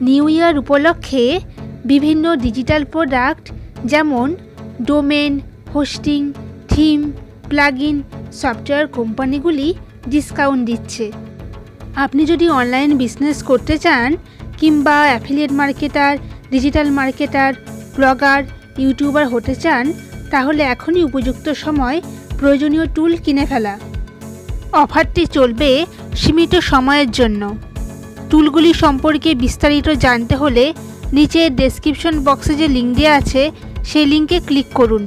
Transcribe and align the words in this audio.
New 0.00 0.28
year 0.28 0.58
উপলক্ষে 0.58 1.40
বিভিন্ন 1.84 2.36
digital 2.36 2.84
product 2.84 3.52
যেমন 3.84 4.36
domain 4.82 5.40
hosting 5.74 6.32
theme 6.68 7.12
plugin 7.48 8.02
software 8.32 8.86
কোম্পানিগুলি 8.86 9.74
discount 10.08 10.66
দিচ্ছে। 10.66 11.12
আপনি 11.96 12.26
যদি 12.26 12.48
অনলাইন 12.48 12.98
বিজনেস 12.98 13.42
করতে 13.42 13.78
চান 13.78 14.16
কিংবা 14.58 14.96
affiliate 15.00 15.52
marketer 15.52 16.16
digital 16.50 16.90
marketer 16.90 17.54
blogger 17.96 18.42
youtuber 18.78 19.28
হতে 19.28 19.54
চান, 19.54 19.92
তাহলে 20.30 20.62
এখনই 20.62 21.04
উপযুক্ত 21.04 21.48
সময় 21.48 22.00
প্রয়োজনীয় 22.38 22.86
টুল 22.94 23.16
কিনে 23.16 23.46
ফেলা। 23.46 23.78
অফারটি 24.72 25.26
চলবে 25.26 25.86
সীমিত 26.14 26.54
সময়ের 26.54 27.10
জন্য। 27.10 27.56
টুলগুলি 28.34 28.72
সম্পর্কে 28.74 29.30
বিস্তারিত 29.34 29.88
জানতে 30.04 30.34
হলে 30.36 30.64
নিচে 31.12 31.40
ডেসক্রিপশন 31.60 32.14
বক্সে 32.24 32.54
যে 32.54 32.66
লিঙ্ক 32.68 32.90
দেওয়া 32.98 33.14
আছে, 33.16 33.42
সেই 33.84 34.06
লিঙ্কে 34.06 34.38
ক্লিক 34.46 34.68
করুন। 34.74 35.04